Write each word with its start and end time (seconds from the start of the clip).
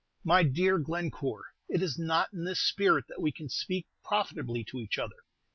"My 0.23 0.41
dear 0.41 0.79
Glencore, 0.79 1.43
it 1.69 1.83
is 1.83 1.99
not 1.99 2.29
in 2.33 2.43
this 2.43 2.59
spirit 2.59 3.05
that 3.07 3.21
we 3.21 3.31
can 3.31 3.49
speak 3.49 3.85
profitably 4.03 4.63
to 4.71 4.79
each 4.79 4.97
other. 4.97 5.21